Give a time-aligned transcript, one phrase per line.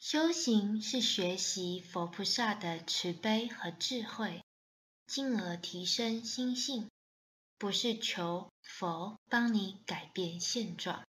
[0.00, 4.42] 修行是学习佛菩萨的慈悲和智慧
[5.06, 6.90] 进而提升心性
[7.58, 11.04] 不是求佛帮你改变现状。